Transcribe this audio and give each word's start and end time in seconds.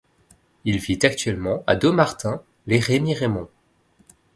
Il 0.65 0.79
vit 0.79 0.97
actuellement 1.03 1.63
à 1.67 1.75
Dommartin-lès-Remiremont. 1.75 3.49